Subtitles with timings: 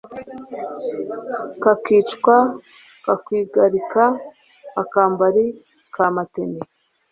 [1.63, 2.35] kakwica
[3.05, 4.03] kakwigarika
[4.81, 5.45] akambari
[5.93, 6.59] ka matene